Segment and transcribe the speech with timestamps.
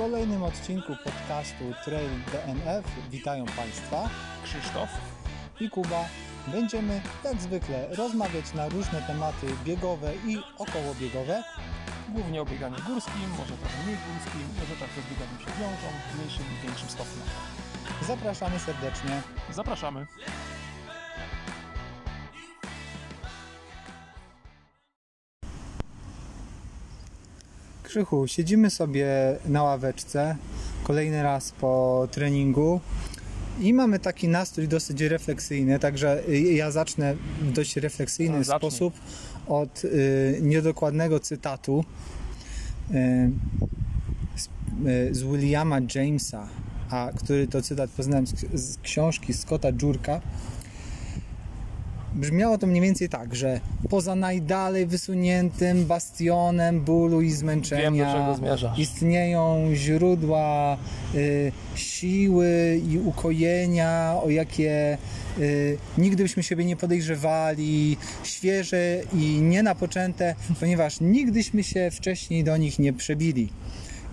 [0.00, 4.08] kolejnym odcinku podcastu Trail DNF witają Państwa
[4.44, 4.88] Krzysztof.
[5.60, 6.04] i Kuba.
[6.46, 11.42] Będziemy jak zwykle rozmawiać na różne tematy biegowe i okołobiegowe.
[12.08, 16.18] Głównie o bieganiu górskim, może trochę mniej górskim, może także z bieganiem się wiążą, w
[16.18, 17.22] mniejszym lub większym stopniu.
[18.06, 19.22] Zapraszamy serdecznie.
[19.50, 20.06] Zapraszamy.
[27.90, 29.06] Krzychu, siedzimy sobie
[29.46, 30.36] na ławeczce
[30.84, 32.80] kolejny raz po treningu
[33.60, 38.94] i mamy taki nastrój dosyć refleksyjny, także y, ja zacznę w dość refleksyjny No, sposób
[39.46, 41.84] od y, niedokładnego cytatu
[42.90, 43.30] y,
[44.36, 44.46] z,
[44.86, 46.48] y, z Williama Jamesa,
[46.90, 50.20] a który to cytat poznałem z, z książki Scotta Jurka.
[52.14, 57.94] Brzmiało to mniej więcej tak, że poza najdalej wysuniętym bastionem bólu i zmęczenia Wiem,
[58.78, 60.76] istnieją źródła
[61.14, 64.98] y, siły i ukojenia, o jakie
[65.38, 72.78] y, nigdy byśmy siebie nie podejrzewali, świeże i nienapoczęte, ponieważ nigdyśmy się wcześniej do nich
[72.78, 73.48] nie przebili.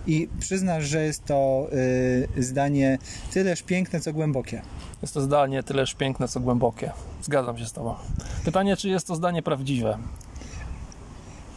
[0.08, 1.68] I przyznasz, że jest to
[2.38, 2.98] y, zdanie
[3.32, 4.62] tyleż piękne, co głębokie.
[5.02, 6.92] Jest to zdanie tyleż piękne, co głębokie.
[7.22, 7.94] Zgadzam się z Tobą.
[8.44, 9.98] Pytanie, czy jest to zdanie prawdziwe?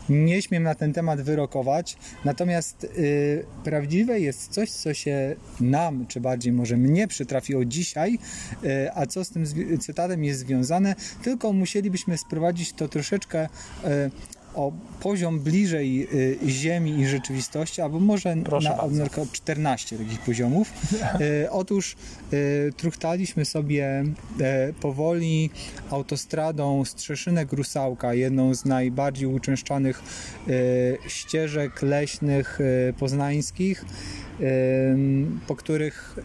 [0.09, 6.22] Nie śmiem na ten temat wyrokować, natomiast y, prawdziwe jest coś, co się nam, czy
[6.22, 8.19] bardziej może mnie przytrafiło dzisiaj,
[8.63, 9.45] y, a co z tym
[9.79, 14.11] cytatem jest związane, tylko musielibyśmy sprowadzić to troszeczkę y,
[14.55, 18.97] o poziom bliżej y, ziemi i rzeczywistości, albo może Proszę na, bardzo.
[18.97, 20.73] na przykład 14 takich poziomów.
[21.21, 21.95] Y, otóż
[22.33, 24.03] y, truchtaliśmy sobie
[24.69, 25.49] y, powoli
[25.89, 30.03] autostradą Strzeszynek-Rusałka, jedną z najbardziej uczęszczanych
[30.47, 33.85] y, ścieżek leśnych y, poznańskich,
[35.47, 36.16] po których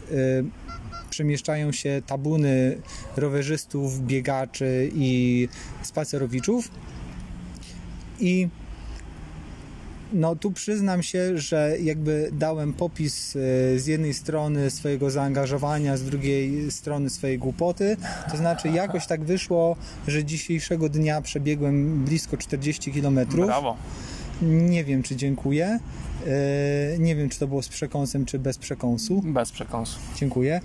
[1.10, 2.78] przemieszczają się tabuny
[3.16, 5.48] rowerzystów, biegaczy i
[5.82, 6.70] spacerowiczów.
[8.20, 8.48] I
[10.12, 16.02] no tu przyznam się, że jakby dałem popis e, z jednej strony swojego zaangażowania, z
[16.02, 17.96] drugiej strony swojej głupoty.
[18.30, 19.76] To znaczy jakoś tak wyszło,
[20.08, 23.20] że dzisiejszego dnia przebiegłem blisko 40 km.
[23.26, 23.76] Brawo.
[24.42, 25.78] Nie wiem czy dziękuję.
[26.26, 29.22] E, Nie wiem czy to było z przekąsem czy bez przekąsu.
[29.24, 29.98] Bez przekąsu.
[30.16, 30.60] Dziękuję.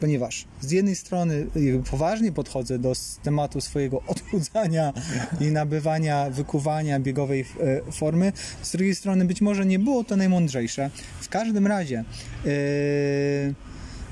[0.00, 2.92] Ponieważ z jednej strony jakby poważnie podchodzę do
[3.22, 4.92] tematu swojego odchudzania
[5.40, 10.90] i nabywania, wykuwania biegowej e, formy, z drugiej strony być może nie było to najmądrzejsze.
[11.20, 12.04] W każdym razie,
[12.46, 12.50] e,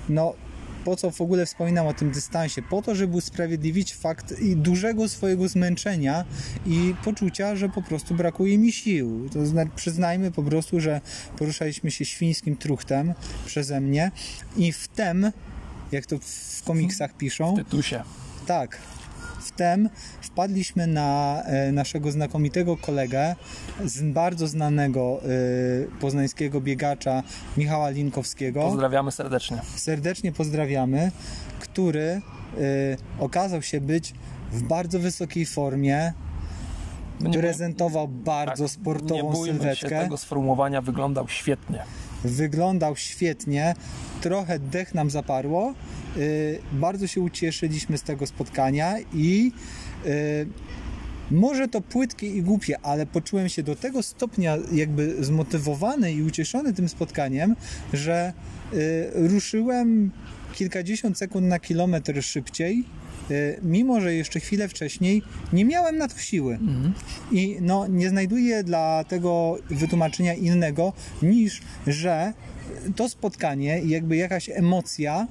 [0.08, 0.34] no
[0.84, 2.62] po co w ogóle wspominam o tym dystansie?
[2.62, 6.24] Po to, żeby usprawiedliwić fakt dużego swojego zmęczenia
[6.66, 9.28] i poczucia, że po prostu brakuje mi sił.
[9.32, 11.00] To znaczy, przyznajmy po prostu, że
[11.38, 13.14] poruszaliśmy się świńskim truchtem
[13.46, 14.10] przeze mnie
[14.56, 15.32] i wtem,
[15.94, 18.02] jak to w komiksach piszą, Tytusie.
[18.46, 18.78] tak,
[19.40, 19.88] wtem
[20.22, 23.36] wpadliśmy na e, naszego znakomitego kolegę,
[23.84, 25.28] z bardzo znanego e,
[26.00, 27.22] poznańskiego biegacza
[27.56, 29.60] Michała Linkowskiego Pozdrawiamy serdecznie.
[29.76, 31.10] serdecznie pozdrawiamy,
[31.60, 32.20] który
[32.58, 34.14] y, okazał się być
[34.52, 36.12] w bardzo wysokiej formie,
[37.20, 41.84] No prezentował bardzo tak, sportową nie bójmy się sylwetkę, tego sformułowania, wyglądał świetnie.
[42.24, 43.74] Wyglądał świetnie,
[44.20, 45.74] trochę dech nam zaparło,
[46.16, 49.52] y, bardzo się ucieszyliśmy z tego spotkania i
[50.06, 50.46] y,
[51.30, 56.72] może to płytkie i głupie, ale poczułem się do tego stopnia jakby zmotywowany i ucieszony
[56.72, 57.56] tym spotkaniem,
[57.92, 58.32] że
[58.72, 60.10] y, ruszyłem
[60.52, 62.84] kilkadziesiąt sekund na kilometr szybciej,
[63.62, 66.58] mimo że jeszcze chwilę wcześniej nie miałem na to siły.
[67.32, 70.92] I no, nie znajduję dla tego wytłumaczenia innego
[71.22, 72.32] niż, że
[72.96, 75.26] to spotkanie i jakby jakaś emocja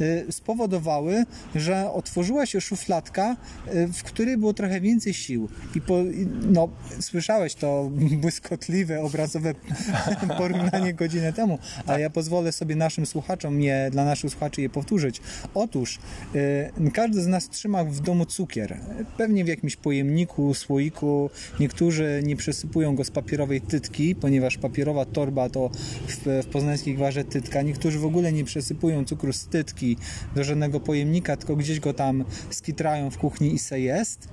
[0.00, 1.24] y, spowodowały,
[1.54, 3.36] że otworzyła się szufladka,
[3.74, 5.48] y, w której było trochę więcej sił.
[5.74, 5.98] I po,
[6.42, 6.68] no,
[7.00, 7.90] słyszałeś to
[8.22, 9.54] błyskotliwe, obrazowe
[10.38, 15.20] porównanie godzinę temu, ale ja pozwolę sobie naszym słuchaczom, je, dla naszych słuchaczy je powtórzyć.
[15.54, 15.98] Otóż
[16.34, 18.78] y, każdy z nas trzyma w domu cukier.
[19.16, 21.30] Pewnie w jakimś pojemniku, słoiku.
[21.60, 25.70] Niektórzy nie przesypują go z papierowej tytki, ponieważ papierowa torba to
[26.06, 26.46] w, w
[26.84, 27.62] poznańskiej gwarze tytka.
[27.62, 29.96] Niektórzy w ogóle nie przesypują cukru z tytki
[30.34, 34.28] do żadnego pojemnika, tylko gdzieś go tam skitrają w kuchni i se jest.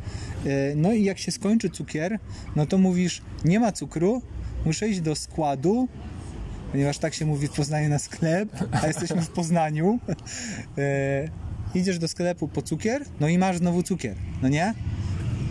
[0.45, 2.19] Y, No i jak się skończy cukier,
[2.55, 4.21] no to mówisz, nie ma cukru,
[4.65, 5.87] muszę iść do składu,
[6.71, 9.99] ponieważ tak się mówi w Poznaniu na sklep, a jesteśmy w Poznaniu.
[10.77, 11.29] E,
[11.79, 14.73] idziesz do sklepu po cukier, no i masz znowu cukier, no nie?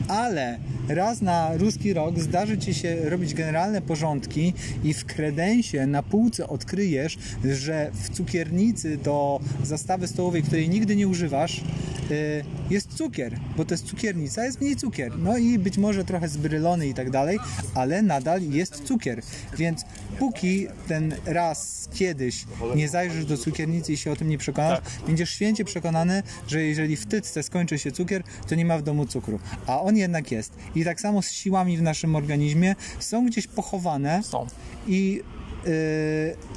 [0.08, 0.58] Ale
[0.88, 4.54] raz na ruski rok zdarzy Ci się robić generalne porządki
[4.84, 11.08] i w kredensie na półce odkryjesz, że w cukiernicy do zastawy stołowej, której nigdy nie
[11.08, 11.62] używasz,
[12.10, 15.18] y, jest cukier, bo to jest cukiernica, jest w niej cukier.
[15.18, 17.38] No i być może trochę zbrylony i tak dalej,
[17.74, 19.22] ale nadal jest cukier.
[19.58, 19.84] Więc
[20.18, 22.44] póki ten raz kiedyś
[22.76, 26.96] nie zajrzysz do cukiernicy i się o tym nie przekonasz, będziesz święcie przekonany, że jeżeli
[26.96, 29.38] w tytce skończy się cukier, to nie ma w domu cukru.
[29.66, 30.52] A on jednak jest.
[30.74, 34.46] I tak samo z siłami w naszym organizmie są gdzieś pochowane Są.
[34.86, 35.22] i
[35.64, 35.70] yy,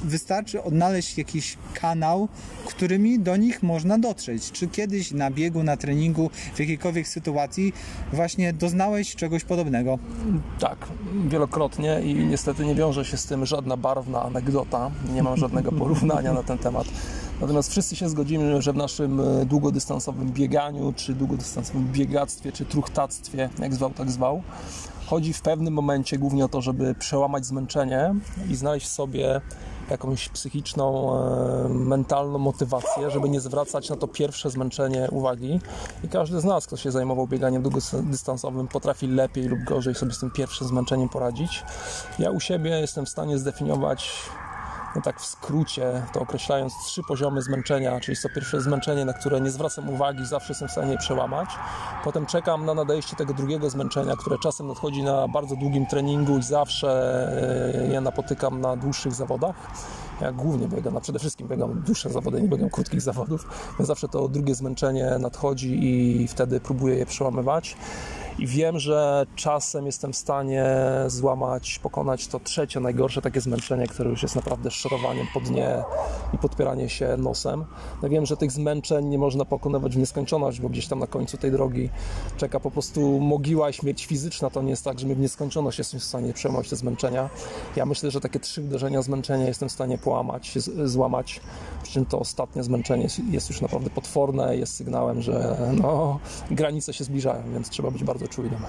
[0.04, 2.28] wystarczy odnaleźć jakiś kanał,
[2.66, 4.52] którymi do nich można dotrzeć.
[4.52, 7.72] Czy kiedyś na biegu, na treningu, w jakiejkolwiek sytuacji
[8.12, 9.98] właśnie doznałeś czegoś podobnego?
[10.58, 10.78] Tak,
[11.28, 14.90] wielokrotnie i niestety nie wiąże się z tym żadna barwna anegdota.
[15.14, 16.86] Nie mam żadnego porównania na ten temat.
[17.40, 23.48] Natomiast wszyscy się zgodzimy, że w naszym e, długodystansowym bieganiu, czy długodystansowym biegactwie, czy truchtactwie,
[23.58, 24.42] jak zwał, tak zwał,
[25.06, 28.14] chodzi w pewnym momencie głównie o to, żeby przełamać zmęczenie
[28.50, 29.40] i znaleźć w sobie
[29.90, 35.60] jakąś psychiczną, e, mentalną motywację, żeby nie zwracać na to pierwsze zmęczenie uwagi.
[36.04, 40.18] I każdy z nas, kto się zajmował bieganiem długodystansowym, potrafi lepiej lub gorzej sobie z
[40.18, 41.64] tym pierwszym zmęczeniem poradzić.
[42.18, 44.12] Ja u siebie jestem w stanie zdefiniować
[44.96, 49.40] no tak w skrócie, to określając trzy poziomy zmęczenia, czyli to pierwsze zmęczenie, na które
[49.40, 51.48] nie zwracam uwagi, zawsze jestem w stanie je przełamać.
[52.04, 56.42] Potem czekam na nadejście tego drugiego zmęczenia, które czasem nadchodzi na bardzo długim treningu i
[56.42, 56.88] zawsze
[57.74, 59.56] e, je napotykam na dłuższych zawodach.
[60.20, 63.46] Ja głównie biegam, a przede wszystkim biegam dłuższe zawody, nie biegam krótkich zawodów.
[63.78, 67.76] Więc zawsze to drugie zmęczenie nadchodzi i wtedy próbuję je przełamywać
[68.38, 70.66] i wiem, że czasem jestem w stanie
[71.06, 75.82] złamać, pokonać to trzecie, najgorsze takie zmęczenie, które już jest naprawdę szorowaniem po dnie
[76.32, 77.64] i podpieranie się nosem.
[78.02, 81.38] No wiem, że tych zmęczeń nie można pokonywać w nieskończoność, bo gdzieś tam na końcu
[81.38, 81.90] tej drogi
[82.36, 84.50] czeka po prostu mogiła i śmierć fizyczna.
[84.50, 87.30] To nie jest tak, że my w nieskończoność jesteśmy w stanie przełamać te zmęczenia.
[87.76, 91.40] Ja myślę, że takie trzy uderzenia zmęczenia jestem w stanie połamać, złamać,
[91.82, 96.20] przy czym to ostatnie zmęczenie jest, już naprawdę potworne, jest sygnałem, że no,
[96.50, 98.60] granice się zbliżają, więc trzeba być bardzo bardzo czujnym.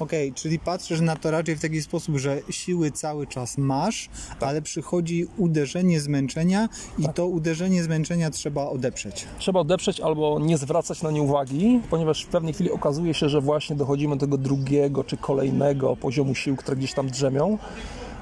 [0.00, 4.08] Okej, okay, czyli patrzysz na to raczej w taki sposób, że siły cały czas masz,
[4.40, 4.48] tak.
[4.48, 6.68] ale przychodzi uderzenie zmęczenia
[6.98, 7.16] i tak.
[7.16, 9.26] to uderzenie zmęczenia trzeba odeprzeć.
[9.38, 13.40] Trzeba odeprzeć albo nie zwracać na nie uwagi, ponieważ w pewnej chwili okazuje się, że
[13.40, 17.58] właśnie dochodzimy do tego drugiego czy kolejnego poziomu sił, które gdzieś tam drzemią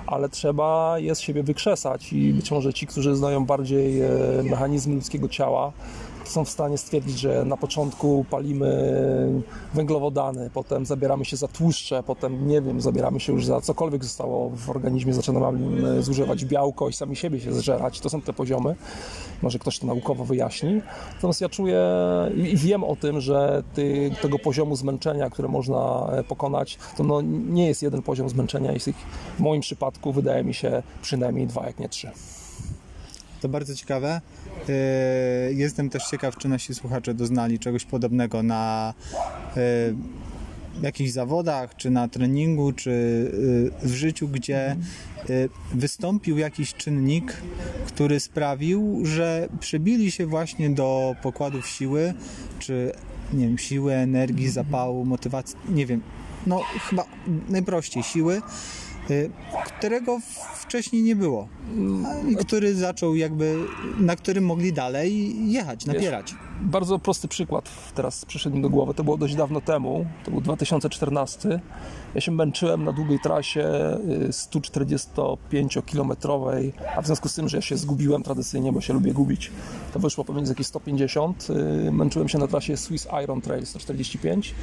[0.06, 4.08] ale trzeba je z siebie wykrzesać i być może ci, którzy znają bardziej e,
[4.50, 5.73] mechanizmy ludzkiego ciała,
[6.28, 8.67] są w stanie stwierdzić, że na początku palimy
[9.75, 14.50] węglowodany, potem zabieramy się za tłuszcze, potem nie wiem, zabieramy się już za cokolwiek zostało
[14.50, 18.00] w organizmie, zaczynamy zużywać białko i sami siebie się zżerać.
[18.00, 18.76] To są te poziomy.
[19.43, 20.81] Może ktoś to naukowo wyjaśni.
[21.14, 21.81] Natomiast ja czuję
[22.37, 27.20] i wiem o tym, że ty, tego poziomu zmęczenia, które można e, pokonać, to no,
[27.49, 28.96] nie jest jeden poziom zmęczenia, jest ich
[29.37, 32.11] w moim przypadku wydaje mi się przynajmniej dwa, jak nie trzy.
[33.41, 34.21] To bardzo ciekawe.
[34.69, 34.73] E,
[35.53, 38.94] jestem też ciekaw, czy nasi słuchacze doznali czegoś podobnego na
[39.56, 39.61] e,
[40.83, 42.91] jakichś zawodach, czy na treningu, czy
[43.83, 44.77] e, w życiu, gdzie
[45.75, 47.37] wystąpił jakiś czynnik,
[47.87, 52.15] który sprawił, że przybili się właśnie do pokładów siły,
[52.59, 52.93] czy
[53.33, 56.03] nie wiem, siły, energii, zapału, motywacji, nie wiem,
[56.47, 57.05] no chyba
[57.49, 58.43] najprościej siły,
[59.79, 60.20] którego
[60.55, 61.49] wcześniej nie było.
[62.28, 63.57] I który zaczął jakby,
[63.99, 66.33] na którym mogli dalej jechać, napierać.
[66.33, 68.94] Wiesz, bardzo prosty przykład teraz przyszedł mi do głowy.
[68.94, 71.60] To było dość dawno temu, to był 2014.
[72.14, 73.68] Ja się męczyłem na długiej trasie
[74.28, 79.12] 145-kilometrowej, y, a w związku z tym, że ja się zgubiłem tradycyjnie, bo się lubię
[79.12, 79.50] gubić,
[79.92, 81.48] to wyszło pomiędzy jakieś 150.
[81.50, 81.54] Y,
[81.92, 84.54] męczyłem się na trasie Swiss Iron Trail 145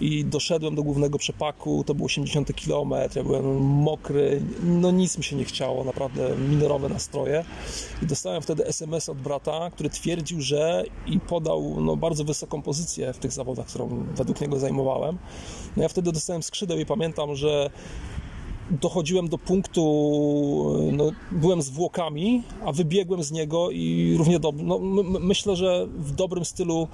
[0.00, 5.24] i doszedłem do głównego przepaku, to był 80 km, ja byłem mokry, no nic mi
[5.24, 7.44] się nie chciało, naprawdę minerowe nastroje
[8.02, 13.12] i dostałem wtedy SMS od brata, który twierdził, że i podał no, bardzo wysoką pozycję
[13.12, 15.18] w tych zawodach, którą według niego zajmowałem.
[15.76, 17.70] No ja wtedy dostałem skrzydeł i pamiętam, że
[18.70, 19.82] dochodziłem do punktu,
[20.92, 24.78] no, byłem zwłokami, a wybiegłem z niego i równie dobrze, no,
[25.20, 26.88] myślę, że w dobrym stylu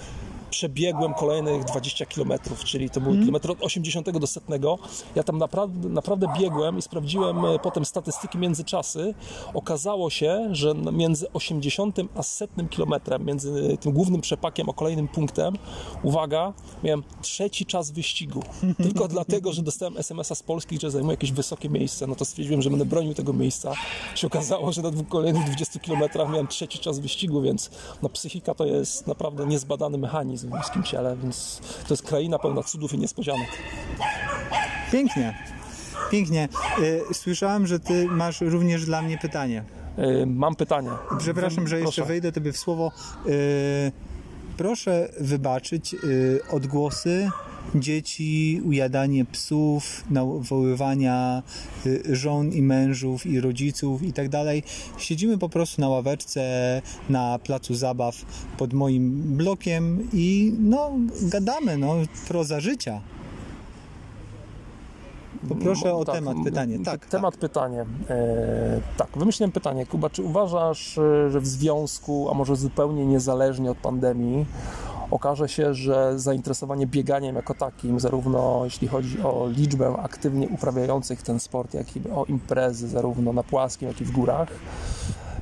[0.54, 2.32] przebiegłem kolejnych 20 km,
[2.64, 3.22] czyli to był mm.
[3.22, 4.78] kilometr od 80 do setnego.
[5.14, 9.14] Ja tam naprawdę, naprawdę biegłem i sprawdziłem e, potem statystyki międzyczasy.
[9.54, 15.54] Okazało się, że między 80 a setnym kilometrem, między tym głównym przepakiem a kolejnym punktem,
[16.02, 16.52] uwaga,
[16.84, 18.42] miałem trzeci czas wyścigu.
[18.84, 22.62] Tylko dlatego, że dostałem SMS-a z Polski, że zajmuję jakieś wysokie miejsce, no to stwierdziłem,
[22.62, 23.72] że będę bronił tego miejsca.
[24.14, 27.70] Się okazało, że na dwóch kolejnych 20 kilometrach miałem trzeci czas wyścigu, więc
[28.02, 32.38] no, psychika to jest naprawdę niezbadany mechanizm imprezy w ludzkim ciele, więc to jest kraina
[32.38, 33.48] pełna cudów i niespodzianek.
[34.92, 35.34] Pięknie.
[36.10, 36.48] Pięknie.
[37.10, 39.64] Y, Słyszałem, że ty masz również dla mnie pytanie.
[39.98, 40.90] Y, Mam pytanie.
[41.18, 42.08] Przepraszam, że jeszcze Proszę.
[42.08, 42.92] wejdę tobie w słowo.
[43.26, 43.92] Y,
[44.56, 45.96] Proszę wybaczyć
[46.50, 47.30] odgłosy
[47.74, 51.42] dzieci, ujadanie psów, nawoływania
[51.86, 54.62] y, żon i mężów i rodziców i tak dalej.
[54.98, 56.42] Siedzimy po prostu na ławeczce
[57.08, 58.16] na placu zabaw
[58.58, 60.90] pod moim blokiem i no
[61.22, 61.94] gadamy, no
[62.28, 63.00] proza życia.
[65.48, 66.74] Poproszę o Tak, temat, pytanie.
[66.74, 67.84] m- Tak, Temat, pytanie.
[68.10, 69.86] E, tak, wymyśliłem pytanie.
[69.86, 74.46] Kuba, czy uważasz, e, że w związku, a może zupełnie niezależnie od pandemii,
[75.10, 81.40] okaże się, że zainteresowanie bieganiem jako takim, zarówno jeśli chodzi o liczbę aktywnie uprawiających ten
[81.40, 84.48] sport, jak i o imprezy, zarówno na płaskim, jak i w górach,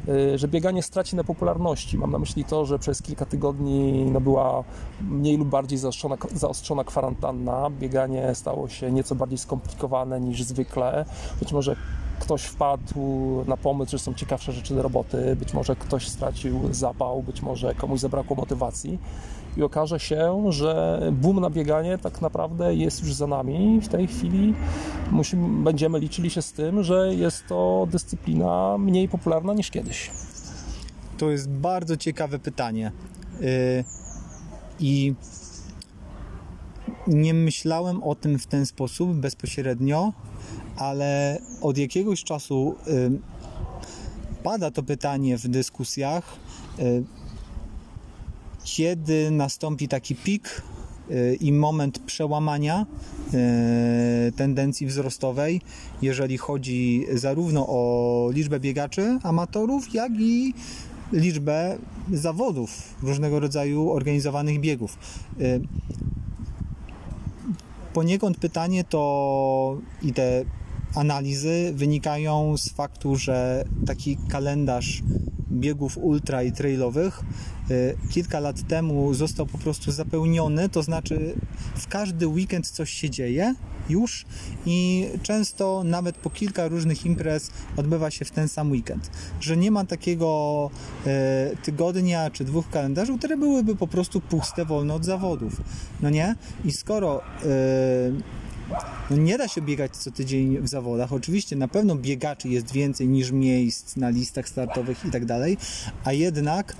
[0.09, 1.99] y, że bieganie straci na popularności.
[1.99, 4.65] Mam na myśli to, że przez kilka tygodni no, była
[5.01, 7.71] mniej lub bardziej zaostrzona, zaostrzona kwarantanna.
[7.71, 11.05] Bieganie stało się nieco bardziej skomplikowane niż zwykle.
[11.41, 11.77] Być może
[12.23, 17.23] ktoś wpadł na pomysł, że są ciekawsze rzeczy do roboty, być może ktoś stracił zapał,
[17.23, 18.99] być może komuś zabrakło motywacji
[19.57, 23.81] i okaże się, że boom na bieganie tak naprawdę jest już za nami.
[23.81, 24.55] W tej chwili
[25.11, 30.11] musimy, będziemy liczyli się z tym, że jest to dyscyplina mniej popularna niż kiedyś.
[31.19, 32.93] To jest bardzo ciekawe pytanie.
[33.41, 33.85] Y,
[34.81, 35.15] I
[37.07, 40.13] nie myślałem o tym w ten sposób bezpośrednio,
[40.77, 43.11] ale od jakiegoś czasu y,
[44.43, 46.37] pada to pytanie w dyskusjach,
[46.79, 47.05] y,
[48.65, 50.63] kiedy nastąpi taki pik
[51.11, 52.87] y, i moment przełamania
[54.37, 55.61] tendencji wzrostowej,
[56.03, 60.55] jeżeli chodzi zarówno o liczbę biegaczy, amatorów, jak i
[61.13, 61.79] liczbę
[62.13, 64.99] zawodów, różnego rodzaju organizowanych biegów.
[67.93, 70.45] Poniekąd pytanie to i te
[70.95, 75.03] analizy wynikają z faktu, że taki kalendarz
[75.53, 77.21] biegów ultra i trailowych
[77.71, 81.35] y, kilka lat temu został po prostu zapełniony, to znaczy
[81.77, 83.55] w każdy weekend coś się dzieje
[83.89, 84.25] już
[84.67, 89.11] i często nawet po kilka różnych imprez odbywa się w ten sam weekend.
[89.41, 90.71] Że nie ma takiego
[91.53, 95.61] y, tygodnia czy dwóch kalendarzy, które byłyby po prostu puste, wolne od zawodów.
[96.03, 96.35] No nie?
[96.65, 98.42] I skoro y,
[99.11, 101.13] no nie da się biegać co tydzień w zawodach.
[101.13, 105.57] Oczywiście na pewno biegaczy jest więcej niż miejsc na listach startowych i tak dalej,
[106.05, 106.77] a jednak e,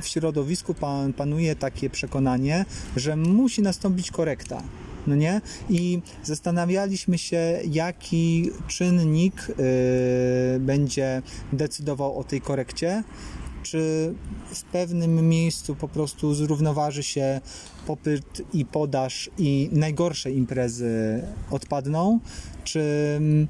[0.00, 2.64] w środowisku pan, panuje takie przekonanie,
[2.96, 4.62] że musi nastąpić korekta.
[5.06, 5.40] No nie?
[5.70, 9.54] I zastanawialiśmy się, jaki czynnik e,
[10.60, 11.22] będzie
[11.52, 13.02] decydował o tej korekcie.
[13.62, 14.14] Czy
[14.54, 17.40] w pewnym miejscu po prostu zrównoważy się
[17.86, 22.20] popyt i podaż i najgorsze imprezy odpadną?
[22.64, 22.80] Czy
[23.16, 23.48] mm,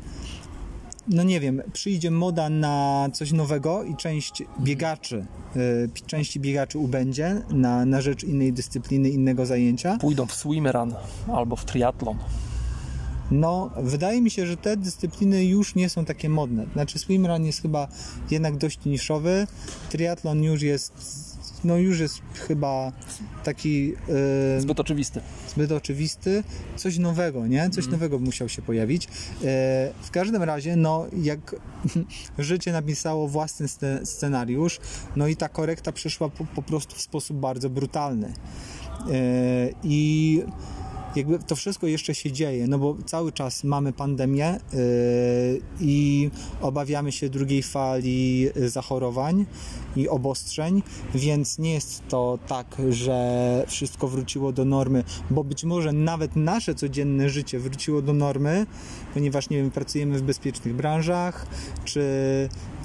[1.09, 5.27] no nie wiem, przyjdzie moda na coś nowego i część biegaczy,
[5.57, 9.99] y, części biegaczy ubędzie na, na rzecz innej dyscypliny, innego zajęcia?
[9.99, 10.95] Pójdą w swimrun
[11.33, 12.19] albo w triatlon.
[13.31, 16.67] No, wydaje mi się, że te dyscypliny już nie są takie modne.
[16.73, 17.89] Znaczy, swimrun jest chyba
[18.31, 19.47] jednak dość niszowy,
[19.91, 20.93] triatlon już jest,
[21.65, 22.93] no już jest chyba
[23.45, 25.21] taki yy, Zbyt oczywisty.
[25.55, 26.45] zbyt oczywisty,
[26.77, 27.71] coś nowego, nie?
[27.71, 29.05] Coś nowego musiał się pojawić.
[29.07, 29.09] E,
[30.03, 31.57] w każdym razie, no jak
[32.39, 34.81] życie napisało własny sce- scenariusz,
[35.17, 38.27] no i ta korekta przyszła po, po prostu w sposób bardzo brutalny.
[38.27, 38.33] E,
[39.85, 40.43] I
[41.17, 44.81] jakby to wszystko jeszcze się dzieje, no bo cały czas mamy pandemię yy,
[45.81, 49.47] i obawiamy się drugiej fali zachorowań
[49.97, 50.83] i obostrzeń,
[51.15, 56.75] więc nie jest to tak, że wszystko wróciło do normy, bo być może nawet nasze
[56.75, 58.67] codzienne życie wróciło do normy,
[59.15, 61.47] ponieważ nie wiem, pracujemy w bezpiecznych branżach,
[61.85, 62.01] czy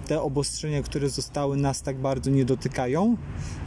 [0.08, 3.18] te obostrzenia, które zostały, nas tak bardzo nie dotykają.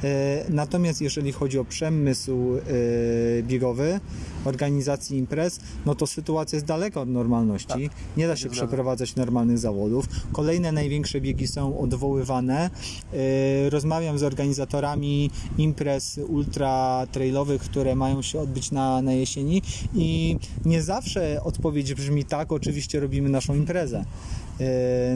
[0.05, 4.01] E, Natomiast jeżeli chodzi o przemysł e, biegowy,
[4.45, 7.91] organizacji imprez, no to sytuacja jest daleka od normalności.
[8.17, 8.57] nie da się zgadza.
[8.57, 10.05] przeprowadzać normalnych zawodów.
[10.33, 12.71] Kolejne największe biegi są odwoływane.
[13.13, 19.63] E, Rozmawiam z organizatorami imprez ultra trailowych, które mają się odbyć na, na jesieni
[19.95, 24.05] i nie zawsze odpowiedź brzmi tak, oczywiście robimy naszą imprezę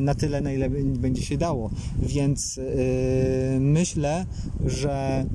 [0.00, 1.70] na tyle, na ile będzie się dało.
[1.98, 4.26] Więc e, myślę,
[4.66, 5.26] że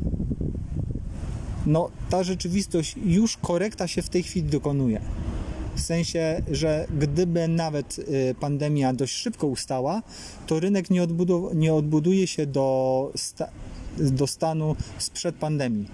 [1.67, 5.01] no, ta rzeczywistość, już korekta się w tej chwili dokonuje.
[5.75, 10.01] W sensie, że gdyby nawet y, pandemia dość szybko ustała,
[10.47, 13.49] to rynek nie, odbudu- nie odbuduje się do, sta-
[13.97, 15.87] do stanu sprzed pandemii.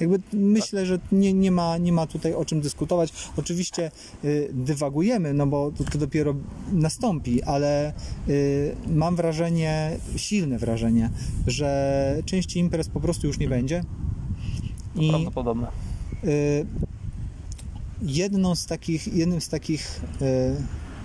[0.00, 3.12] Jakby myślę, że nie, nie, ma, nie ma tutaj o czym dyskutować.
[3.36, 3.90] Oczywiście
[4.24, 6.34] y, dywagujemy, no bo to, to dopiero
[6.72, 7.92] nastąpi, ale
[8.28, 11.10] y, mam wrażenie, silne wrażenie,
[11.46, 13.84] że części imprez po prostu już nie będzie.
[14.96, 15.66] I prawdopodobne.
[16.24, 16.66] Y,
[18.02, 20.56] jedną z takich, jednym z takich, y,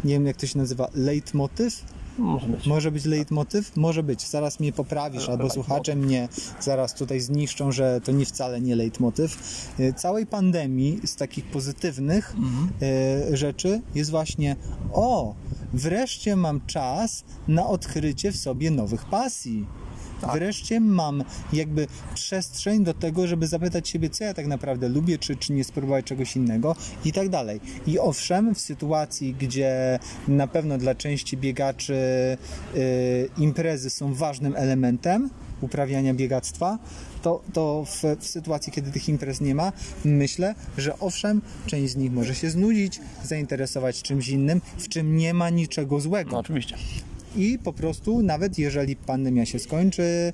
[0.04, 1.84] nie wiem jak to się nazywa, leitmotiv,
[2.20, 2.68] może być.
[2.68, 3.78] Może być leitmotiv?
[3.78, 4.28] Może być.
[4.28, 6.28] Zaraz mnie poprawisz, albo słuchacze mnie
[6.60, 9.38] zaraz tutaj zniszczą, że to nie wcale nie leitmotiv.
[9.80, 12.70] Y, całej pandemii z takich pozytywnych mhm.
[13.34, 14.56] Y, rzeczy jest właśnie
[14.94, 15.36] o,
[15.74, 19.66] wreszcie mam czas na odkrycie w sobie nowych pasji.
[20.22, 20.34] Tak.
[20.34, 21.24] Wreszcie mam
[21.54, 25.64] jakby przestrzeń do tego, żeby zapytać siebie, co ja tak naprawdę lubię, czy, czy nie
[25.64, 27.60] spróbować czegoś innego i tak dalej.
[27.88, 31.94] I owszem, w sytuacji, gdzie na pewno dla części biegaczy
[32.74, 32.82] yy,
[33.38, 35.30] imprezy są ważnym elementem
[35.62, 36.78] uprawiania biegactwa,
[37.22, 39.72] to, to w, w, sytuacji, kiedy tych imprez nie ma,
[40.06, 45.34] myślę, że owszem, część z nich może się znudzić, zainteresować czymś innym, w czym nie
[45.34, 46.32] ma niczego złego.
[46.32, 46.76] No, oczywiście
[47.36, 50.34] i po prostu nawet jeżeli pandemia się skończy,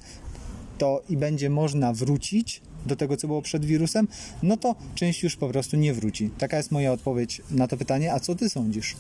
[0.78, 4.08] to i będzie można wrócić do tego, co było przed wirusem,
[4.44, 6.30] no to część już po prostu nie wróci.
[6.38, 8.14] Taka jest moja odpowiedź na to pytanie.
[8.14, 8.96] A co ty sądzisz?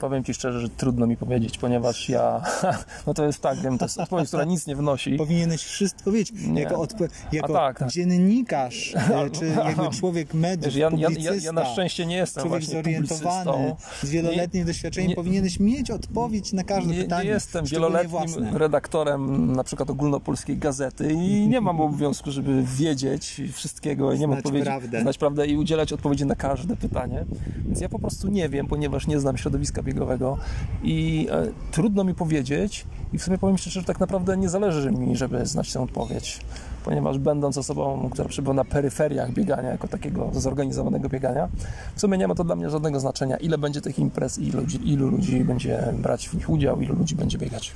[0.00, 2.42] Powiem Ci szczerze, że trudno mi powiedzieć, ponieważ ja,
[3.06, 5.16] no to jest tak, wiem, to jest odpowiedź, która nic nie wnosi.
[5.16, 6.36] Powinieneś wszystko wiedzieć.
[6.54, 7.90] Jako, odpo- jako tak, tak.
[7.90, 12.64] dziennikarz, e, czy jakby człowiek mediów, ja, ja, ja, ja, na szczęście nie jestem Człowiek
[12.64, 17.24] zorientowany, z wieloletnim nie, doświadczeniem, nie, powinieneś mieć odpowiedź na każde nie, pytanie.
[17.24, 18.58] Nie jestem wieloletnim własne.
[18.58, 24.38] redaktorem na przykład ogólnopolskiej gazety i nie mam obowiązku, żeby wiedzieć wszystkiego i nie mam
[24.38, 25.00] odpowiedzi, prawdę.
[25.00, 27.24] znać prawdę i udzielać odpowiedzi na każde pytanie.
[27.66, 30.38] Więc ja po prostu nie wiem, ponieważ nie znam środowiska biegowego
[30.82, 34.90] i e, trudno mi powiedzieć i w sumie powiem szczerze, że tak naprawdę nie zależy
[34.90, 36.40] mi, żeby znać tę odpowiedź,
[36.84, 41.48] ponieważ będąc osobą, która przybyła na peryferiach biegania, jako takiego zorganizowanego biegania,
[41.94, 45.08] w sumie nie ma to dla mnie żadnego znaczenia, ile będzie tych imprez, ilu, ilu
[45.08, 47.72] ludzi będzie brać w nich udział, ilu ludzi będzie biegać.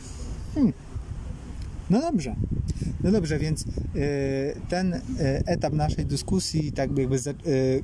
[0.54, 0.72] Hmm.
[1.90, 2.34] No dobrze.
[3.04, 3.66] No dobrze, więc y,
[4.68, 5.00] ten y,
[5.46, 7.18] etap naszej dyskusji tak jakby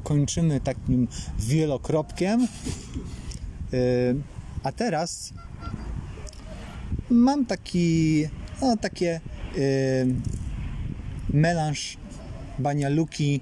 [0.02, 1.08] kończymy takim
[1.38, 2.46] wielokropkiem.
[4.62, 5.32] A teraz
[7.10, 8.28] mam taki,
[8.62, 9.20] no takie
[11.30, 11.96] melanż
[12.58, 13.40] banialuki,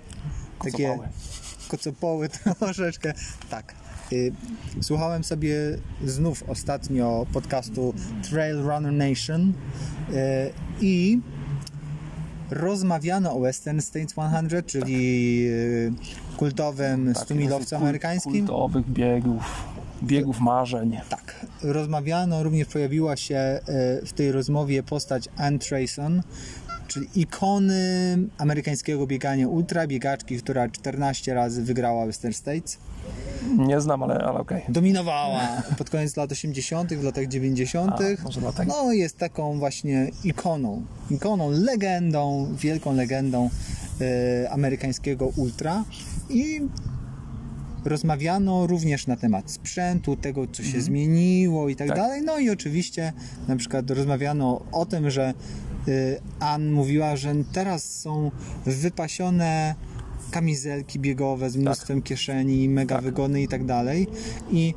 [0.65, 0.99] takie
[1.69, 3.15] kocopoły troszeczkę.
[3.51, 3.75] Tak.
[4.83, 5.57] Słuchałem sobie
[6.05, 7.95] znów ostatnio podcastu
[8.31, 9.53] Trail Runner Nation
[10.81, 11.21] i
[12.51, 15.47] rozmawiano o Western States 100, czyli
[16.37, 18.47] kultowym tak, 100-milowcu amerykańskim.
[18.47, 19.74] Kultowych biegów
[20.05, 21.01] biegów marzeń.
[21.09, 21.47] Tak.
[21.63, 23.61] Rozmawiano, również pojawiła się e,
[24.07, 26.23] w tej rozmowie postać Ann Trayson,
[26.89, 32.79] czyli ikony amerykańskiego biegania ultra, biegaczki, która 14 razy wygrała Western States.
[33.57, 34.59] Nie znam, ale, ale okej.
[34.59, 34.73] Okay.
[34.73, 35.41] Dominowała
[35.79, 37.93] pod koniec lat 80., w latach 90.
[37.93, 38.73] A, może dlatego.
[38.73, 43.51] No, jest taką właśnie ikoną, ikoną, legendą, wielką legendą
[44.01, 45.85] e, amerykańskiego ultra
[46.31, 46.61] i
[47.85, 50.85] rozmawiano również na temat sprzętu, tego, co się mhm.
[50.85, 52.23] zmieniło i tak, tak, dalej.
[52.23, 53.13] No i oczywiście
[53.49, 55.35] na przykład rozmawiano o tym, że
[55.89, 58.31] y, Ann mówiła, że teraz są
[58.67, 59.75] wypasione
[60.31, 62.09] kamizelki biegowe z mnóstwem tak.
[62.09, 63.05] kieszeni, mega tak.
[63.05, 64.07] wygodne i tak dalej.
[64.51, 64.75] I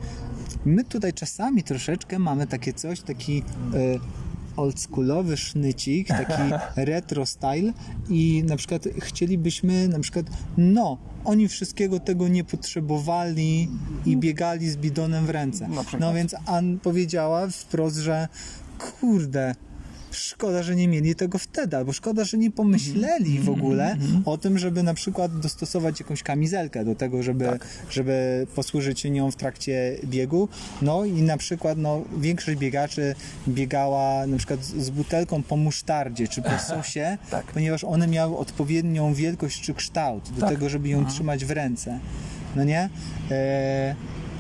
[0.66, 3.44] my tutaj czasami troszeczkę mamy takie coś, taki
[3.74, 4.00] y,
[4.58, 6.42] oldschoolowy sznycik, taki
[6.92, 7.74] retro style
[8.10, 10.26] i na przykład chcielibyśmy na przykład,
[10.58, 13.70] no, oni wszystkiego tego nie potrzebowali
[14.06, 15.70] i biegali z bidonem w ręce.
[16.00, 18.28] No więc Ann powiedziała wprost, że
[18.78, 19.56] kurde,
[20.18, 24.22] szkoda, że nie mieli tego wtedy, albo szkoda, że nie pomyśleli w mhm, ogóle mhm.
[24.26, 27.68] o tym, żeby na przykład dostosować jakąś kamizelkę do tego, żeby, tak.
[27.90, 30.50] żeby posłużyć się nią w trakcie biegu.
[30.82, 33.16] No i na przykład no, większość biegaczy
[33.48, 37.46] biegała na przykład z butelką po musztardzie czy po sosie, tak.
[37.46, 40.50] ponieważ one miały odpowiednią wielkość czy kształt do tak.
[40.50, 41.16] tego, żeby ją mhm.
[41.16, 42.00] trzymać w ręce.
[42.56, 42.90] No nie?
[43.32, 43.96] E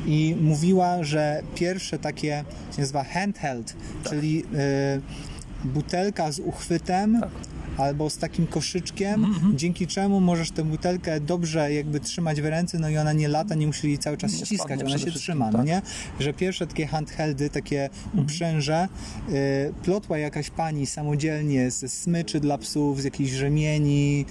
[0.07, 2.43] i mówiła, że pierwsze takie
[2.75, 4.13] się nazywa handheld, tak.
[4.13, 7.30] czyli y, butelka z uchwytem tak.
[7.78, 9.56] albo z takim koszyczkiem, mm -hmm.
[9.56, 13.56] dzięki czemu możesz tę butelkę dobrze jakby trzymać w ręce, no i ona nie lata,
[13.56, 15.58] nie musi jej cały czas nie ściskać, ona się trzyma, no tak.
[15.58, 15.82] no nie?
[16.20, 18.22] Że pierwsze takie handheldy, takie -hmm.
[18.22, 18.88] uprzęże
[19.30, 24.26] y, plotła jakaś pani samodzielnie ze smyczy dla psów, z jakichś rzemieni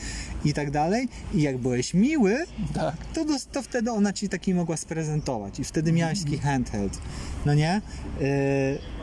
[0.45, 2.37] i tak dalej i jak byłeś miły,
[2.75, 2.97] tak.
[3.15, 6.99] to, to wtedy ona ci taki mogła sprezentować i wtedy miałeś taki handheld,
[7.47, 7.81] no nie?
[8.21, 8.96] Y,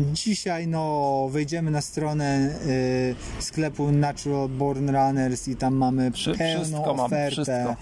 [0.00, 2.54] Dzisiaj no, wejdziemy na stronę
[3.40, 7.30] y, sklepu Natural Born Runners i tam mamy Wszy- pełną ofertę.
[7.30, 7.76] wszystko.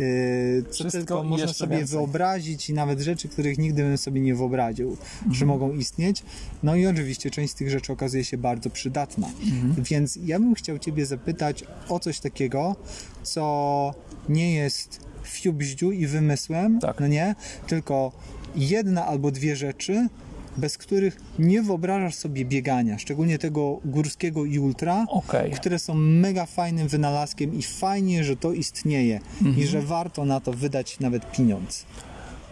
[0.00, 1.98] y, Co Wszystko tylko można sobie więcej.
[1.98, 5.34] wyobrazić i nawet rzeczy, których nigdy bym sobie nie wyobraził, Mhm.
[5.34, 6.22] że mogą istnieć.
[6.62, 9.26] No i oczywiście część z tych rzeczy okazuje się bardzo przydatna.
[9.44, 9.74] Mhm.
[9.84, 12.76] Więc ja bym chciał Ciebie zapytać o coś takiego,
[13.22, 13.94] co
[14.28, 17.00] nie jest fiubździu i wymysłem, Tak.
[17.00, 17.34] no nie,
[17.66, 18.12] tylko
[18.56, 20.08] jedna albo dwie rzeczy,
[20.56, 25.50] bez których nie wyobrażasz sobie biegania, szczególnie tego górskiego i ultra, Okej.
[25.50, 29.58] które są mega fajnym wynalazkiem i fajnie, że to istnieje Mhm.
[29.58, 31.86] i że warto na to wydać nawet pieniądz.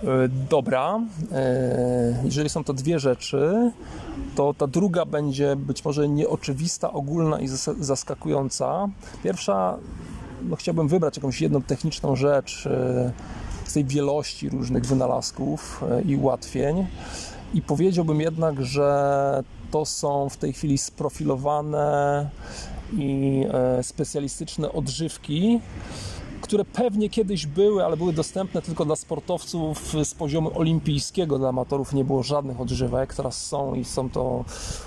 [0.05, 0.07] E,
[0.51, 1.01] Dobra,
[1.33, 3.71] E, jeżeli są to dwie rzeczy,
[4.35, 8.89] to ta druga będzie być może nieoczywista, ogólna i zas- zaskakująca.
[9.25, 9.77] Pierwsza,
[10.43, 13.13] no chciałbym wybrać jakąś jedną techniczną rzecz e,
[13.65, 16.87] z tej wielości różnych wynalazków i ułatwień
[17.55, 22.31] i powiedziałbym jednak, że to są w tej chwili sprofilowane
[22.93, 25.61] i e, specjalistyczne odżywki,
[26.41, 31.39] które pewnie kiedyś były, ale były dostępne tylko dla sportowców z poziomu olimpijskiego.
[31.39, 33.15] Dla amatorów nie było żadnych odżywek.
[33.15, 34.45] Teraz są i są to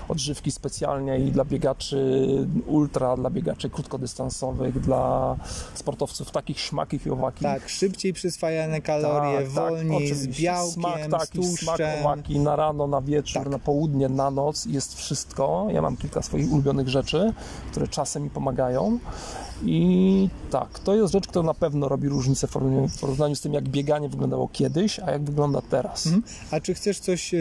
[0.08, 2.26] odżywki specjalnie i dla biegaczy
[2.66, 5.36] ultra, dla biegaczy krótkodystansowych, dla
[5.74, 7.42] sportowców takich śmakich i owakich.
[7.42, 10.42] Tak, szybciej przyswajane kalorie, Tak, tak, wolniej, z oczywiście.
[10.42, 12.00] białkiem, smak z taki, smak tłuszczem.
[12.00, 13.52] owaki na rano, na wieczór, Tak.
[13.52, 15.66] na południe, na noc jest wszystko.
[15.72, 17.32] Ja mam kilka swoich ulubionych rzeczy,
[17.70, 18.98] które czasem mi pomagają.
[19.64, 22.50] I tak, to jest rzecz, która na pewno robi różnicę w
[23.00, 26.06] porównaniu, z tym, jak bieganie wyglądało kiedyś, a jak wygląda teraz.
[26.06, 26.22] Mhm.
[26.50, 27.38] A czy chcesz coś e,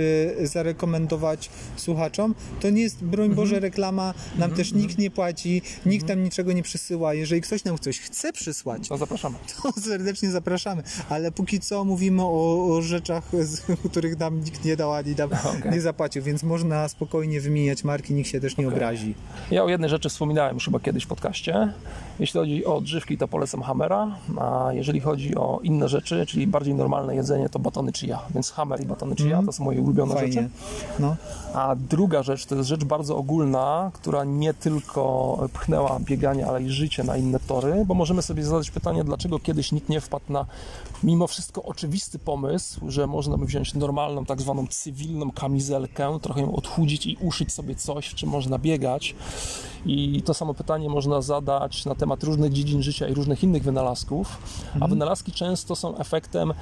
[0.48, 2.36] zarekomendować słuchaczom?
[2.62, 3.36] To nie jest, broń Mhm.
[3.36, 7.14] Boże, reklama, nam też nikt nie płaci, nikt tam niczego nie przysyła.
[7.14, 9.36] Jeżeli ktoś nam coś chce przysłać, To zapraszamy.
[9.64, 10.84] to serdecznie zapraszamy.
[11.10, 15.30] Ale póki co mówimy o, o rzeczach, z których nam nikt nie dał ani nam
[15.60, 15.72] Okej.
[15.72, 18.78] nie zapłacił, więc można spokojnie wymieniać marki, nikt się też nie Okej.
[18.78, 19.16] obrazi.
[19.52, 21.74] Ja o jednej rzeczy wspominałem już chyba kiedyś w podcaście.
[22.20, 26.74] Jeśli chodzi o odżywki, to polecam Hammera, a jeżeli chodzi o inne rzeczy, czyli bardziej
[26.74, 28.20] normalne jedzenie, to batony chia.
[28.34, 30.34] Więc Hammer i batony chia to są moje ulubione Fajnie.
[30.34, 30.50] rzeczy.
[31.00, 31.16] No.
[31.54, 35.04] A druga rzecz to jest rzecz bardzo ogólna, która nie tylko
[35.54, 39.72] pchnęła bieganie, ale i życie na inne tory, bo możemy sobie zadać pytanie, dlaczego kiedyś
[39.72, 40.46] nikt nie wpadł na
[41.04, 46.56] mimo wszystko oczywisty pomysł, że można by wziąć normalną, tak zwaną cywilną kamizelkę, trochę ją
[46.56, 49.16] odchudzić i uszyć sobie coś, w czym można biegać.
[49.86, 54.38] I to samo pytanie można zadać na temat różnych dziedzin życia i różnych innych wynalazków,
[54.80, 56.54] a wynalazki często są efektem,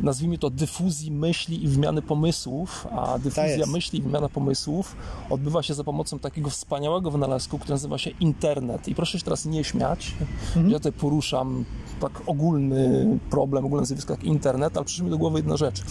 [0.00, 3.72] nazwijmy to, dyfuzji myśli i wymiany pomysłów, a dyfuzja jest.
[3.72, 4.96] myśli i wymiana pomysłów
[5.30, 8.88] odbywa się za pomocą takiego wspaniałego wynalazku, który nazywa się internet.
[8.88, 10.14] I proszę się teraz nie śmiać,
[10.54, 11.64] że ja tutaj poruszam
[12.00, 15.82] tak ogólny problem, ogólne zjawisko jak internet, ale przyszło mi do głowy jedna rzecz.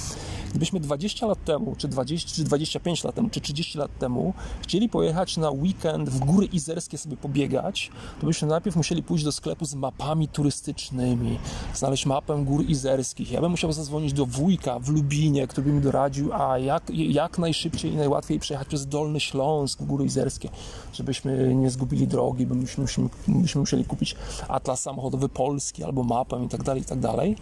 [0.49, 4.89] Gdybyśmy 20 lat temu, czy 20, czy 25 lat temu, czy 30 lat temu chcieli
[4.89, 9.65] pojechać na weekend w góry izerskie sobie pobiegać, to byśmy najpierw musieli pójść do sklepu
[9.65, 11.39] z mapami turystycznymi,
[11.73, 13.31] znaleźć mapę gór izerskich.
[13.31, 17.37] Ja bym musiał zadzwonić do wujka w Lubinie, który by mi doradził, a jak, jak
[17.37, 20.49] najszybciej i najłatwiej przejechać przez Dolny Śląsk góry izerskie,
[20.93, 22.85] żebyśmy nie zgubili drogi, bo myśmy,
[23.27, 24.15] myśmy musieli kupić
[24.47, 27.35] atlas samochodowy polski albo mapę i tak dalej, i tak dalej.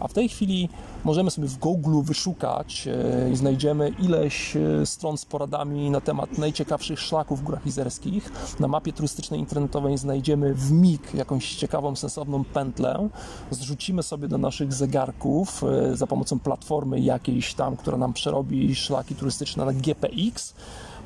[0.00, 0.68] A w tej chwili
[1.04, 6.38] możemy sobie w Google wyszukać e, i znajdziemy ileś e, stron z poradami na temat
[6.38, 8.32] najciekawszych szlaków w górach izerskich.
[8.60, 13.08] Na mapie turystycznej internetowej znajdziemy w mig jakąś ciekawą, sensowną pętlę.
[13.50, 19.14] Zrzucimy sobie do naszych zegarków e, za pomocą platformy jakiejś tam, która nam przerobi szlaki
[19.14, 20.54] turystyczne na GPX.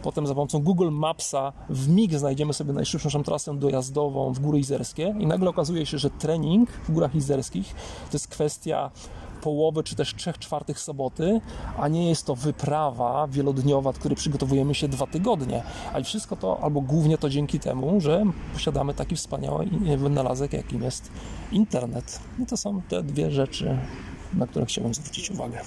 [0.03, 5.15] Potem za pomocą Google Mapsa w mig znajdziemy sobie najszybszą trasę dojazdową w Góry Izerskie
[5.19, 7.75] i nagle okazuje się, że trening w Górach Izerskich
[8.11, 8.91] to jest kwestia
[9.38, 11.40] połowy czy też trzech czwartych soboty,
[11.79, 15.62] a nie jest to wyprawa wielodniowa, której przygotowujemy się dwa tygodnie.
[15.92, 18.24] A i wszystko to, albo głównie to dzięki temu, że
[18.55, 21.11] posiadamy taki wspaniały wynalazek, jakim jest
[21.53, 22.20] internet.
[22.38, 23.79] I to są te dwie rzeczy,
[24.35, 25.61] na które chciałbym zwrócić uwagę.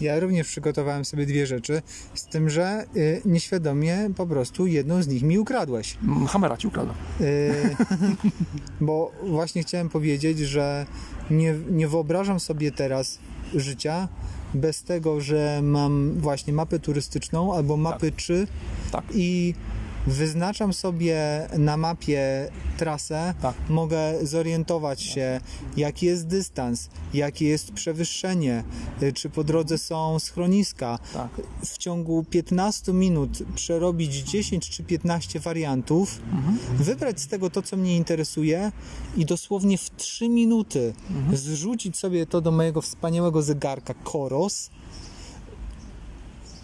[0.00, 1.82] Ja również przygotowałem sobie dwie rzeczy,
[2.14, 5.96] z tym, że y, nieświadomie po prostu jedną z nich mi ukradłeś.
[6.02, 6.96] Mm, Hamera ci ukradłem.
[7.20, 7.76] Y,
[8.80, 10.86] bo właśnie chciałem powiedzieć, że
[11.30, 13.18] nie, nie wyobrażam sobie teraz
[13.54, 14.08] życia
[14.54, 18.46] bez tego, że mam właśnie mapę turystyczną albo mapy 3
[18.90, 19.04] Tak.
[19.14, 19.54] i
[20.06, 23.54] wyznaczam sobie na mapie trasę, Tak.
[23.68, 25.40] mogę zorientować się,
[25.76, 28.64] jaki jest dystans, jakie jest przewyższenie,
[29.02, 30.98] y, czy po drodze są schroniska.
[31.12, 31.28] Tak.
[31.64, 36.20] W ciągu 15 minut przerobić 10 czy 15 wariantów,
[36.78, 38.72] wybrać z tego to, co mnie interesuje
[39.16, 40.94] i dosłownie w 3 minuty
[41.32, 44.70] zrzucić sobie to do mojego wspaniałego zegarka Koros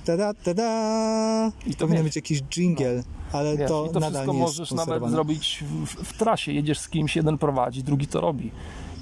[0.07, 1.53] tada, tada.
[1.66, 2.14] I to Powinien wiesz.
[2.14, 6.05] być jakiś jingle, ale Wiesz, to, to nadal wszystko nie jest możesz nawet zrobić w,
[6.05, 6.53] w trasie.
[6.53, 8.51] Jedziesz z kimś, jeden prowadzi, drugi to robi.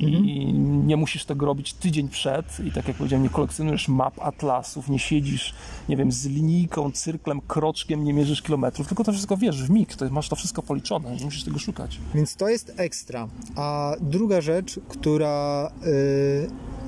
[0.00, 0.24] I, Mhm.
[0.24, 0.52] I
[0.86, 2.60] nie musisz tego robić tydzień przed.
[2.66, 5.54] I tak jak powiedziałem, nie kolekcjonujesz map, atlasów, nie siedzisz,
[5.88, 9.94] nie wiem, z linijką, cyrklem, kroczkiem, nie mierzysz kilometrów, tylko to wszystko wiesz w mig,
[9.96, 11.98] to masz to wszystko policzone, nie musisz tego szukać.
[12.14, 13.28] Więc to jest ekstra.
[13.56, 15.70] A druga rzecz, która,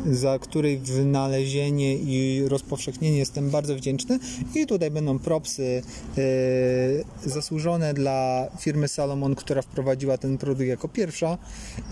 [0.06, 4.18] y, za której wynalezienie i rozpowszechnienie jestem bardzo wdzięczny
[4.54, 5.82] i tutaj będą propsy
[6.18, 11.38] y, zasłużone dla firmy Salomon, która wprowadziła ten produkt jako pierwsza,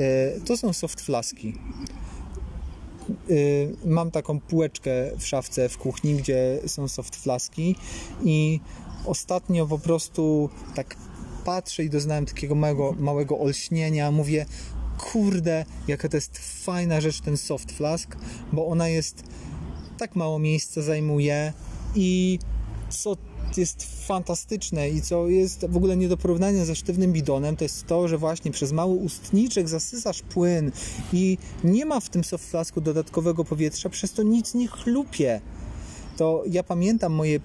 [0.00, 1.55] y, to są soft flaski.
[3.31, 7.77] Y, Mam taką półeczkę w szafce w kuchni, gdzie są soft flaski
[8.25, 8.61] i
[9.07, 10.97] ostatnio po prostu tak
[11.45, 14.11] patrzę i doznałem takiego małego, małego olśnienia.
[14.11, 14.47] Mówię,
[14.99, 18.17] kurde, jaka to jest fajna rzecz ten soft flask,
[18.53, 19.23] bo ona jest
[19.99, 21.53] tak mało miejsca zajmuje
[21.95, 22.38] i
[22.88, 23.17] co
[23.57, 27.87] jest fantastyczne i co jest w ogóle nie do porównania ze sztywnym bidonem, to jest
[27.87, 30.72] to, że właśnie przez mały ustniczek zasysasz płyn
[31.12, 35.40] i nie ma w tym soft flasku dodatkowego powietrza, przez to nic nie chlupie.
[36.16, 37.40] To ja pamiętam moje e,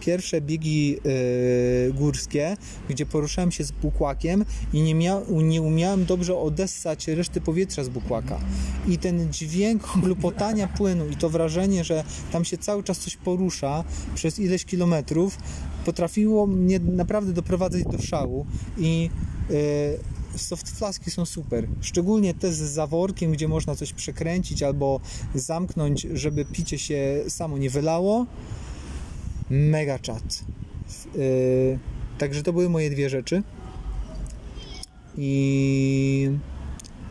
[0.00, 2.56] pierwsze biegi e, górskie,
[2.88, 7.88] gdzie poruszałem się z bukłakiem i nie, mia- nie umiałem dobrze odessać reszty powietrza z
[7.88, 8.40] bukłaka.
[8.88, 13.84] I ten dźwięk chlupotania płynu i to wrażenie, że tam się cały czas coś porusza
[14.14, 15.38] przez ileś kilometrów,
[15.84, 18.46] potrafiło mnie naprawdę doprowadzać do szału
[18.78, 19.10] i
[19.50, 21.66] e, soft flaski są super.
[21.80, 25.00] Szczególnie te z zaworkiem, gdzie można coś przekręcić albo
[25.34, 28.26] zamknąć, żeby picie się samo nie wylało.
[29.50, 30.44] Mega czat.
[31.14, 31.78] Yy,
[32.18, 33.42] także to były moje dwie rzeczy.
[35.18, 36.30] I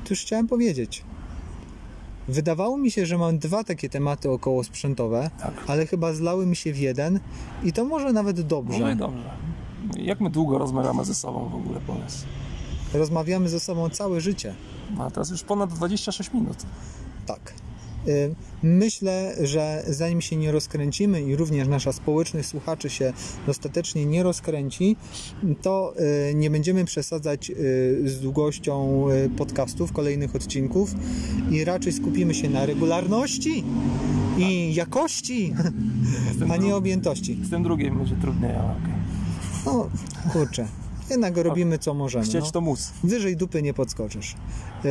[0.04, 1.04] to już chciałem powiedzieć.
[2.28, 5.54] Wydawało mi się, że mam dwa takie tematy około sprzętowe, Tak.
[5.68, 7.20] ale chyba zlały mi się w jeden
[7.64, 8.92] i to może nawet dobrze.
[8.94, 9.30] I dobrze.
[9.98, 12.26] Jak my długo rozmawiamy ze sobą w ogóle, powiedz?
[12.94, 14.56] Rozmawiamy ze sobą całe życie.
[15.00, 16.58] A teraz już ponad 26 minut.
[17.26, 17.54] Tak.
[18.08, 23.14] Y, Myślę, że zanim się nie rozkręcimy i również nasza społeczność słuchaczy się
[23.48, 24.96] dostatecznie nie rozkręci,
[25.62, 25.94] to
[26.30, 27.54] y, nie będziemy przesadzać y,
[28.06, 29.06] z długością
[29.38, 30.96] podcastów, kolejnych odcinków
[31.52, 33.64] i raczej skupimy się na regularności
[34.38, 35.54] i jakości,
[36.54, 37.40] a nie objętości.
[37.44, 38.94] Z tym drugim będzie trudniej, ale okej.
[39.66, 39.90] No,
[40.34, 40.68] kurczę.
[41.10, 42.26] Jednak robimy co możemy.
[42.26, 42.52] Chcieć no.
[42.52, 42.92] to móc.
[43.04, 44.36] Wyżej dupy nie podskoczysz.
[44.84, 44.90] Yy,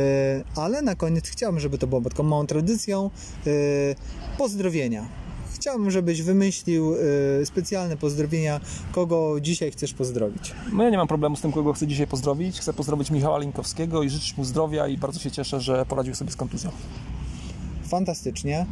[0.55, 3.09] ale na koniec chciałbym, żeby to było taką małą tradycją
[3.45, 3.51] yy,
[4.37, 5.05] pozdrowienia.
[5.55, 8.59] Chciałbym, żebyś wymyślił yy, specjalne pozdrowienia,
[8.91, 10.53] kogo dzisiaj chcesz pozdrowić.
[10.73, 12.59] No ja nie mam problemu z tym, kogo chcę dzisiaj pozdrowić.
[12.59, 16.31] Chcę pozdrowić Michała Linkowskiego i życzyć mu zdrowia i bardzo się cieszę, że poradził sobie
[16.31, 16.71] z kontuzją.
[17.87, 18.65] Fantastycznie.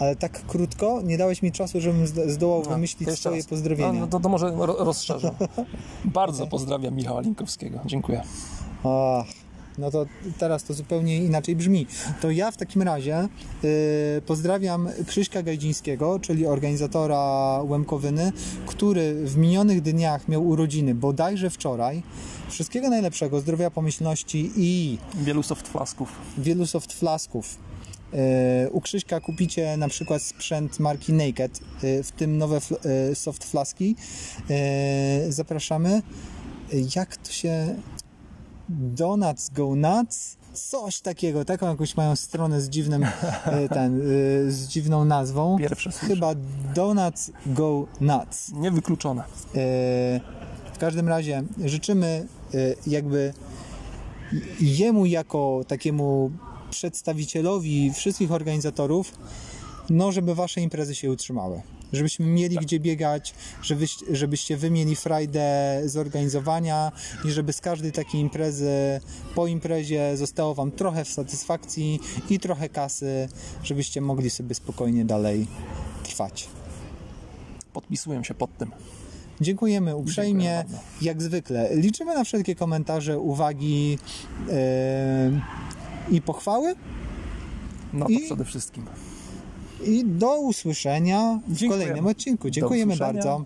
[0.00, 3.46] Ale tak krótko, nie dałeś mi czasu, żebym zdo- zdołał To wymyślić swoje raz.
[3.46, 3.92] pozdrowienia.
[3.92, 5.30] No, no to, to może ro- rozszerzę.
[6.04, 7.78] Bardzo pozdrawiam Michała Linkowskiego.
[7.86, 8.22] Dziękuję.
[8.84, 9.26] Ach,
[9.78, 10.06] no to
[10.38, 11.86] teraz to zupełnie inaczej brzmi.
[12.20, 13.28] To ja w takim razie
[13.64, 17.18] y, pozdrawiam Krzyśka Gajdzińskiego, czyli organizatora
[17.62, 18.32] Łemkowyny,
[18.66, 22.02] który w minionych dniach miał urodziny, bodajże wczoraj.
[22.48, 26.08] Wszystkiego najlepszego, zdrowia, pomyślności i Wielu soft flasków.
[26.38, 27.46] wielu soft flasków.
[27.54, 27.69] Y,
[28.70, 32.58] U Krzyśka kupicie na przykład sprzęt marki Naked, y, w tym nowe
[33.10, 33.96] y, soft flaski.
[35.28, 36.02] Zapraszamy.
[36.96, 37.74] Jak to się...
[38.68, 40.36] Donuts Go Nuts?
[40.52, 43.06] Coś takiego, taką jakąś mają stronę z dziwnym,
[43.74, 44.00] ten,
[44.48, 45.56] z dziwną nazwą.
[45.58, 46.14] Pierwsze słyszę.
[46.14, 46.34] Chyba
[46.74, 48.52] Donuts Go Nuts.
[48.52, 49.22] Niewykluczone.
[49.22, 49.26] E,
[50.74, 53.32] W każdym razie życzymy e, jakby
[54.60, 56.30] jemu jako takiemu
[56.70, 59.12] przedstawicielowi wszystkich organizatorów,
[59.90, 61.62] no żeby wasze imprezy się utrzymały.
[61.92, 66.92] Żebyśmy mieli gdzie biegać, żebyś, żebyście wy mieli frajdę zorganizowania
[67.24, 69.00] i żeby z każdej takiej imprezy
[69.34, 73.28] po imprezie zostało wam trochę satysfakcji i trochę kasy,
[73.62, 75.46] żebyście mogli sobie spokojnie dalej
[76.04, 76.48] trwać.
[77.72, 78.70] Podpisuję się pod tym.
[79.40, 81.76] Dziękujemy uprzejmie, Dziękuję jak zwykle.
[81.76, 83.98] Liczymy na wszelkie komentarze, uwagi
[84.50, 85.40] e,
[86.10, 86.74] i pochwały.
[87.92, 88.86] No to I- przede wszystkim.
[89.86, 91.84] I do usłyszenia w Dziękujemy.
[91.84, 92.50] kolejnym odcinku.
[92.50, 93.44] Dziękujemy bardzo.